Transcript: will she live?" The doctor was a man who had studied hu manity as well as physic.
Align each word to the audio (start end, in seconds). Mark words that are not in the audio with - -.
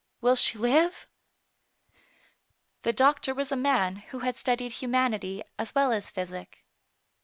will 0.19 0.35
she 0.35 0.57
live?" 0.57 1.05
The 2.81 2.91
doctor 2.91 3.35
was 3.35 3.51
a 3.51 3.55
man 3.55 3.97
who 3.97 4.21
had 4.21 4.35
studied 4.35 4.71
hu 4.81 4.87
manity 4.87 5.43
as 5.59 5.75
well 5.75 5.91
as 5.91 6.09
physic. 6.09 6.65